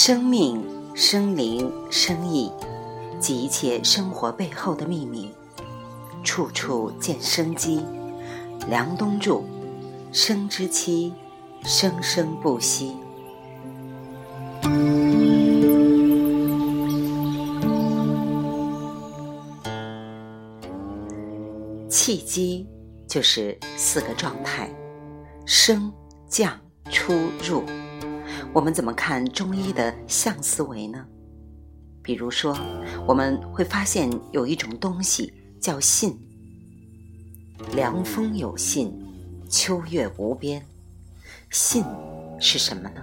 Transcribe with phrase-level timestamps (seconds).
[0.00, 0.64] 生命、
[0.94, 2.52] 生灵、生意
[3.18, 5.32] 及一切生活背后的秘密，
[6.22, 7.84] 处处见生机。
[8.68, 9.42] 梁冬著，
[10.12, 11.12] 生之期，
[11.64, 12.96] 生生不息。
[21.88, 22.64] 气机
[23.08, 24.70] 就是四个状态：
[25.44, 25.92] 升、
[26.28, 26.56] 降、
[26.88, 27.12] 出、
[27.42, 27.64] 入。
[28.52, 31.06] 我们怎么看中医的象思维呢？
[32.02, 32.56] 比如说，
[33.06, 36.18] 我们会发现有一种东西叫信。
[37.72, 38.92] 凉风有信，
[39.48, 40.64] 秋月无边。
[41.50, 41.84] 信
[42.40, 43.02] 是什么呢？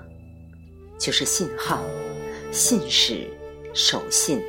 [1.00, 1.82] 就是信号、
[2.52, 3.32] 信使、
[3.74, 4.42] 守信，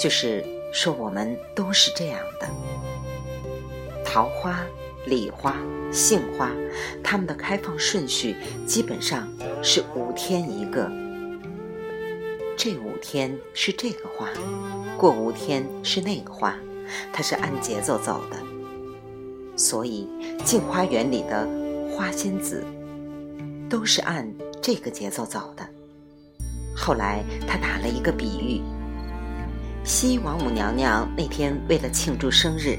[0.00, 2.48] 就是说我们都是这样的。
[4.04, 4.64] 桃花、
[5.06, 5.56] 礼花、
[5.92, 6.50] 杏花，
[7.02, 9.28] 它们的开放顺序基本上
[9.62, 10.90] 是五天一个。
[12.56, 14.28] 这五天是这个花，
[14.96, 16.54] 过五天是那个花，
[17.12, 18.38] 它是按节奏走的。
[19.56, 20.08] 所以，
[20.44, 21.46] 镜花园里的
[21.90, 22.64] 花仙子
[23.68, 24.26] 都是按
[24.62, 25.64] 这个节奏走的。
[26.76, 28.60] 后来，他打了一个比喻：
[29.84, 32.78] 西王母娘娘那天为了庆祝生日。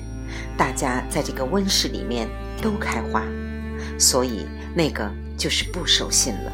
[0.57, 2.27] 大家在这个温室里面
[2.61, 3.23] 都开花，
[3.99, 6.51] 所以那个就是不守信了，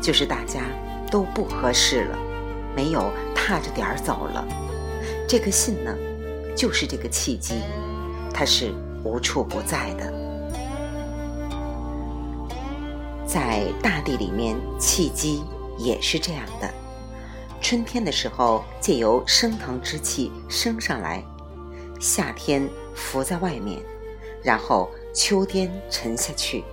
[0.00, 0.62] 就是大家
[1.10, 2.18] 都不合适了，
[2.74, 4.46] 没有踏着点儿走了。
[5.28, 5.94] 这个信呢，
[6.56, 7.54] 就是这个契机，
[8.32, 10.12] 它是无处不在的。
[13.26, 15.42] 在大地里面，契机
[15.78, 16.72] 也是这样的。
[17.60, 21.24] 春天的时候，借由升腾之气升上来。
[21.98, 23.82] 夏天浮在外面，
[24.42, 26.64] 然后秋天沉下去，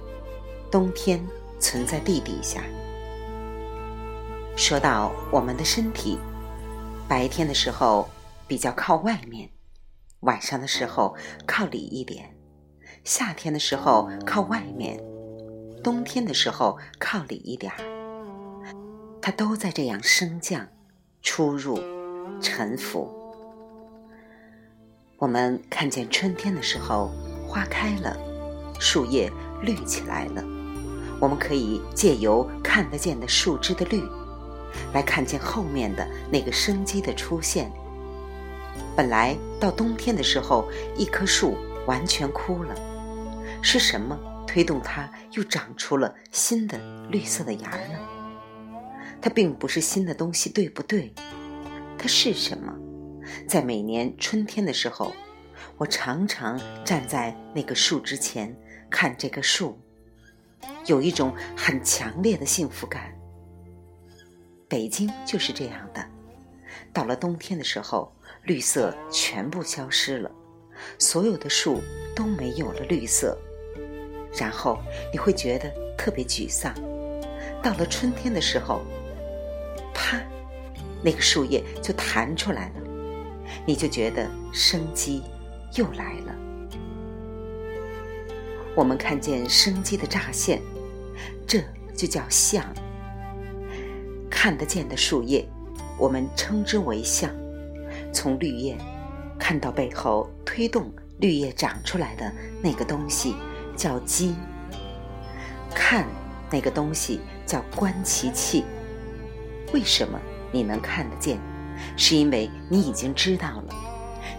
[0.69, 1.25] 冬天
[1.59, 2.63] 存在地底下。
[4.55, 6.17] 说到我们的身体，
[7.07, 8.09] 白天的时候
[8.47, 9.49] 比较靠外面，
[10.21, 11.15] 晚上的时候
[11.45, 12.35] 靠里一点，
[13.03, 15.01] 夏天的时候靠外面，
[15.83, 17.71] 冬天的时候靠里一点。
[19.21, 20.67] 它都在这样升降、
[21.21, 21.79] 出入、
[22.41, 23.20] 沉浮。
[25.21, 27.11] 我们看见春天的时候，
[27.47, 28.17] 花开了，
[28.79, 30.43] 树叶绿起来了。
[31.19, 34.01] 我们可以借由看得见的树枝的绿，
[34.95, 37.71] 来看见后面的那个生机的出现。
[38.95, 40.67] 本来到冬天的时候，
[40.97, 41.55] 一棵树
[41.85, 42.73] 完全枯了，
[43.61, 46.79] 是什么推动它又长出了新的
[47.11, 47.99] 绿色的芽呢？
[49.21, 51.13] 它并不是新的东西，对不对？
[51.95, 52.73] 它是什么？
[53.47, 55.13] 在每年春天的时候，
[55.77, 58.55] 我常常站在那个树之前
[58.89, 59.77] 看这个树，
[60.85, 63.13] 有一种很强烈的幸福感。
[64.67, 66.05] 北京就是这样的，
[66.93, 70.31] 到了冬天的时候，绿色全部消失了，
[70.97, 71.81] 所有的树
[72.15, 73.37] 都没有了绿色，
[74.37, 74.79] 然后
[75.11, 76.73] 你会觉得特别沮丧。
[77.61, 78.81] 到了春天的时候，
[79.93, 80.19] 啪，
[81.03, 82.90] 那个树叶就弹出来了。
[83.65, 85.23] 你就觉得生机
[85.75, 86.35] 又来了。
[88.75, 90.61] 我们看见生机的乍现，
[91.45, 91.61] 这
[91.95, 92.63] 就叫相。
[94.29, 95.47] 看得见的树叶，
[95.97, 97.29] 我们称之为相。
[98.13, 98.77] 从绿叶
[99.37, 103.35] 看到背后推动绿叶长出来的那个东西，
[103.75, 104.35] 叫机。
[105.75, 106.07] 看
[106.49, 108.63] 那个东西叫观其气。
[109.73, 110.19] 为什么
[110.51, 111.37] 你能看得见？
[111.95, 113.75] 是因为你已经知道了，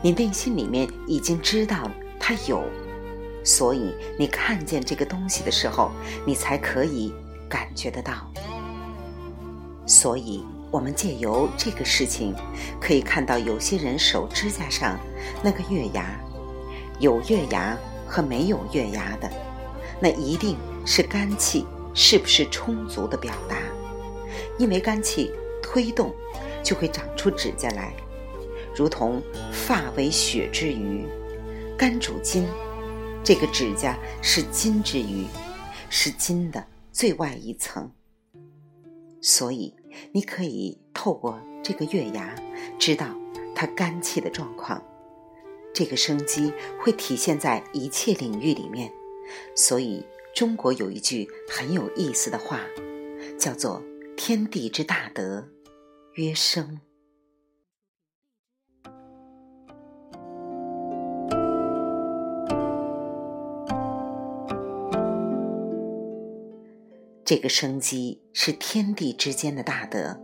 [0.02, 2.62] 你内心里面已经知道它有，
[3.44, 5.90] 所以你看见这个东西的时候，
[6.26, 7.12] 你才可以
[7.48, 8.14] 感觉得到。
[9.86, 12.34] 所以，我们借由这个事情，
[12.80, 14.98] 可以看到有些人手指甲上
[15.42, 16.18] 那个月牙，
[16.98, 19.30] 有月牙和没有月牙的，
[20.00, 20.56] 那一定
[20.86, 23.56] 是肝气是不是充足的表达，
[24.56, 26.14] 因为肝气推动。
[26.62, 27.94] 就会长出指甲来，
[28.74, 29.22] 如同
[29.52, 31.06] 发为血之余，
[31.76, 32.46] 肝主筋，
[33.24, 35.26] 这个指甲是筋之余，
[35.90, 37.90] 是筋的最外一层。
[39.20, 39.74] 所以
[40.12, 42.34] 你可以透过这个月牙，
[42.78, 43.06] 知道
[43.54, 44.82] 它肝气的状况。
[45.74, 48.92] 这个生机会体现在一切领域里面。
[49.54, 50.04] 所以
[50.34, 52.60] 中国有一句很有意思的话，
[53.38, 53.82] 叫做
[54.16, 55.48] “天地之大德”。
[56.14, 56.78] 约生，
[67.24, 70.20] 这个生机是天地之间的大德。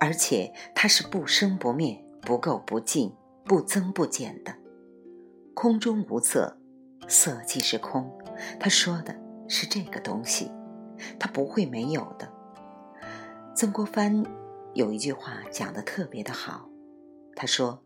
[0.00, 3.14] 而且它是不生不灭、不垢不净、
[3.44, 4.56] 不增不减的。
[5.54, 6.58] 空中无色，
[7.06, 8.10] 色即是空。
[8.58, 9.16] 他说的
[9.46, 10.50] 是这个东西，
[11.16, 12.28] 它不会没有的。
[13.54, 14.24] 曾国藩
[14.76, 16.68] 有一句话讲的特别的好，
[17.34, 17.82] 他说：“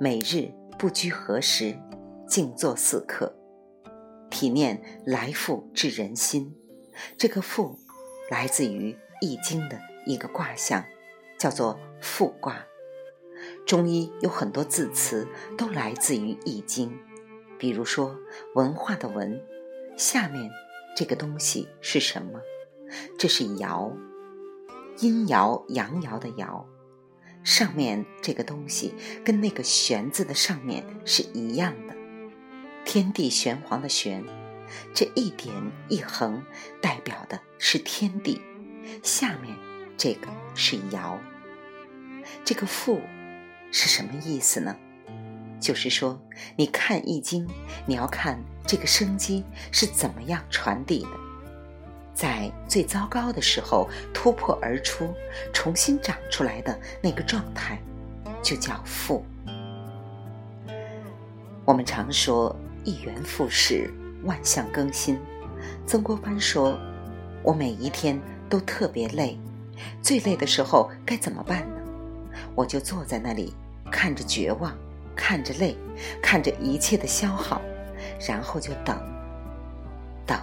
[0.00, 1.78] 每日不拘何时，
[2.26, 3.36] 静坐四刻，
[4.30, 6.56] 体念来复至人心。”
[7.18, 7.78] 这个“复”
[8.32, 10.82] 来自于《易经》的一个卦象，
[11.38, 12.64] 叫做“复卦”。
[13.66, 15.28] 中医有很多字词
[15.58, 16.88] 都来自于《易经》，
[17.58, 18.16] 比如说
[18.56, 19.38] “文化”的“文”，
[19.94, 20.50] 下面
[20.96, 22.40] 这个东西是什么？
[23.18, 23.92] 这是“爻”。
[25.00, 26.64] 阴爻阳爻的爻，
[27.42, 28.94] 上面这个东西
[29.24, 31.94] 跟那个玄字的上面是一样的，
[32.84, 34.22] 天地玄黄的玄，
[34.94, 35.54] 这一点
[35.88, 36.44] 一横
[36.82, 38.42] 代表的是天地，
[39.02, 39.56] 下面
[39.96, 41.16] 这个是爻，
[42.44, 43.00] 这个复
[43.72, 44.76] 是什么意思呢？
[45.58, 46.20] 就是说，
[46.56, 47.48] 你看易经，
[47.86, 51.29] 你要看这个生机是怎么样传递的。
[52.20, 55.14] 在最糟糕的时候突破而出，
[55.54, 57.80] 重新长出来的那个状态，
[58.42, 59.24] 就叫复。
[61.64, 63.90] 我们常说“一元复始，
[64.24, 65.18] 万象更新”。
[65.88, 66.78] 曾国藩说
[67.42, 68.20] ：“我每一天
[68.50, 69.40] 都特别累，
[70.02, 71.80] 最累的时候该怎么办呢？
[72.54, 73.54] 我就坐在那里，
[73.90, 74.76] 看着绝望，
[75.16, 75.74] 看着累，
[76.20, 77.62] 看着一切的消耗，
[78.28, 78.94] 然后就等，
[80.26, 80.38] 等。”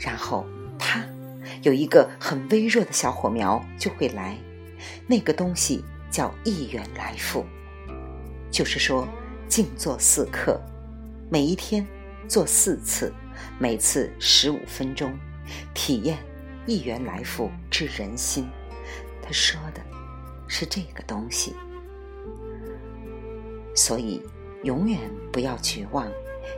[0.00, 0.46] 然后，
[0.78, 1.04] 啪，
[1.60, 4.34] 有一个很微弱的小火苗就会来，
[5.06, 7.44] 那个东西叫意愿来复，
[8.50, 9.06] 就是说，
[9.46, 10.58] 静坐四刻，
[11.28, 11.86] 每一天
[12.26, 13.12] 做四次，
[13.58, 15.12] 每次十五分钟，
[15.74, 16.16] 体验
[16.64, 18.48] 意愿来复之人心。
[19.22, 19.82] 他说的
[20.48, 21.54] 是这个东西，
[23.76, 24.22] 所以
[24.62, 24.98] 永远
[25.30, 26.10] 不要绝望，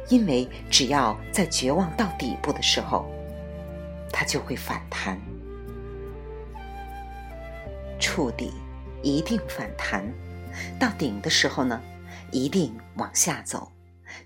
[0.08, 3.04] 因为只要在绝望到底部的时候。
[4.22, 5.20] 它就会反弹，
[7.98, 8.52] 触底
[9.02, 10.08] 一定反弹，
[10.78, 11.82] 到顶的时候呢，
[12.30, 13.72] 一定往下走。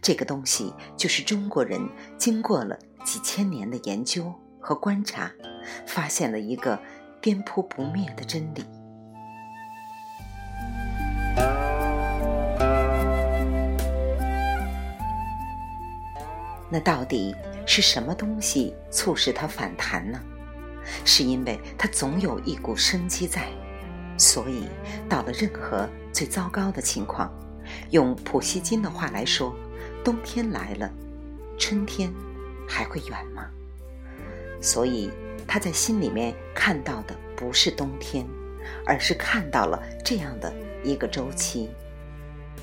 [0.03, 1.81] 这个东西就是中国人
[2.19, 5.33] 经过了几千年的研究和观察，
[5.87, 6.79] 发现了一个
[7.23, 8.67] 颠扑不灭的真理。
[16.69, 17.35] 那到底？
[17.67, 20.19] 是什么东西促使它反弹呢？
[21.05, 23.49] 是因为它总有一股生机在，
[24.17, 24.69] 所以
[25.09, 27.31] 到了任何最糟糕的情况，
[27.91, 29.55] 用普希金的话来说，
[30.05, 30.89] 冬天来了，
[31.59, 32.11] 春天
[32.69, 33.51] 还会远吗？
[34.61, 35.11] 所以
[35.47, 38.25] 他在心里面看到的不是冬天，
[38.87, 40.55] 而是看到了这样的
[40.85, 41.69] 一个周期。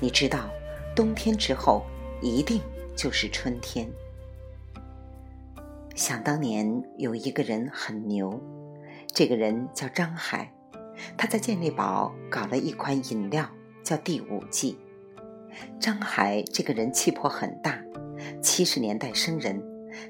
[0.00, 0.50] 你知道，
[0.96, 1.84] 冬天之后
[2.22, 2.60] 一定
[2.96, 3.86] 就是春天。
[5.94, 8.42] 想当年有一个人很牛，
[9.12, 10.52] 这个人叫张海，
[11.16, 13.48] 他在健力宝搞了一款饮料
[13.84, 14.76] 叫第五季。
[15.78, 17.80] 张海这个人气魄很大，
[18.42, 19.62] 七十年代生人，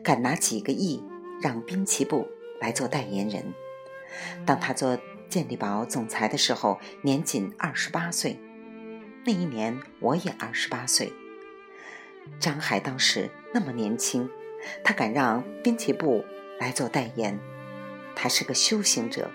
[0.03, 1.05] 敢拿几个亿
[1.43, 2.27] 让滨崎步
[2.63, 3.45] 来做代言人。
[4.47, 4.99] 当他做
[5.29, 8.41] 健力宝总裁的时候，年仅二十八岁。
[9.27, 11.13] 那一年我也二十八岁。
[12.41, 14.27] 张海当时那么年轻。
[14.83, 16.25] 他敢让滨崎步
[16.59, 17.39] 来做代言，
[18.15, 19.31] 他是个修行者。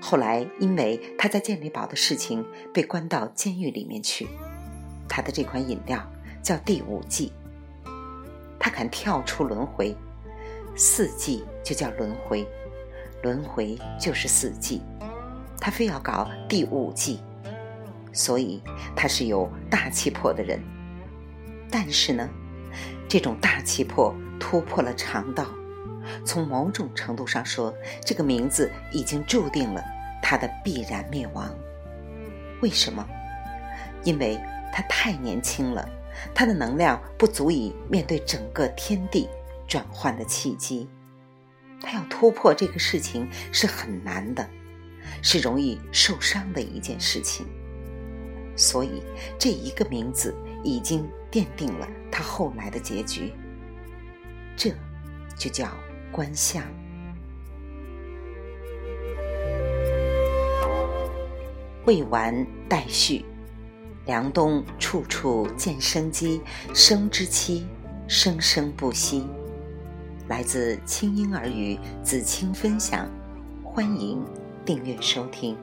[0.00, 4.28] 后来因为他在健力宝的事情被关到监狱里面去。
[5.08, 6.02] 他的这款饮料
[6.42, 7.32] 叫第五季。
[8.58, 9.94] 他敢跳出轮回，
[10.76, 12.46] 四季就叫轮回，
[13.22, 14.80] 轮回就是四季。
[15.60, 17.20] 他非要搞第五季，
[18.12, 18.62] 所以
[18.94, 20.60] 他是有大气魄的人。
[21.70, 22.28] 但是呢，
[23.08, 24.14] 这种大气魄。
[24.42, 25.46] 突破了肠道，
[26.24, 27.72] 从某种程度上说，
[28.04, 29.80] 这个名字已经注定了
[30.20, 31.48] 他的必然灭亡。
[32.60, 33.08] 为什么？
[34.02, 34.36] 因为
[34.72, 35.88] 他太年轻了，
[36.34, 39.28] 他的能量不足以面对整个天地
[39.68, 40.90] 转换的契机。
[41.80, 44.44] 他要突破这个事情是很难的，
[45.22, 47.46] 是容易受伤的一件事情。
[48.56, 49.04] 所以，
[49.38, 50.34] 这一个名字
[50.64, 53.32] 已经奠定了他后来的结局。
[54.56, 54.70] 这
[55.36, 55.68] 就叫
[56.10, 56.62] 观相。
[61.84, 63.24] 未完待续。
[64.04, 66.40] 凉冬处处见生机，
[66.74, 67.64] 生之期，
[68.08, 69.24] 生生不息。
[70.26, 73.08] 来自清婴儿语子清分享，
[73.62, 74.20] 欢迎
[74.64, 75.56] 订阅收听。